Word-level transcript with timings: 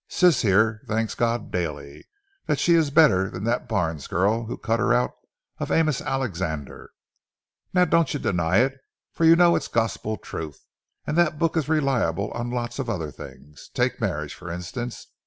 Sis 0.07 0.41
here 0.41 0.81
thanks 0.87 1.13
God 1.13 1.51
daily 1.51 2.07
that 2.47 2.57
she 2.57 2.73
is 2.73 2.89
better 2.89 3.29
than 3.29 3.43
that 3.43 3.67
Barnes 3.69 4.07
girl 4.07 4.45
who 4.47 4.57
cut 4.57 4.79
her 4.79 4.91
out 4.91 5.11
of 5.59 5.69
Amos 5.71 6.01
Alexander. 6.01 6.89
Now, 7.71 7.85
don't 7.85 8.11
you 8.11 8.19
deny 8.19 8.57
it, 8.61 8.79
for 9.11 9.25
you 9.25 9.35
know 9.35 9.55
it's 9.55 9.67
gospel 9.67 10.17
truth! 10.17 10.65
And 11.05 11.15
that 11.19 11.37
book 11.37 11.55
is 11.55 11.69
reliable 11.69 12.31
on 12.31 12.49
lots 12.49 12.79
of 12.79 12.89
other 12.89 13.11
things. 13.11 13.69
Take 13.75 14.01
marriage, 14.01 14.33
for 14.33 14.49
instance. 14.49 15.05